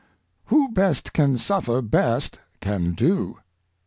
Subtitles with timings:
[0.45, 3.37] "Who best can suffer best can do."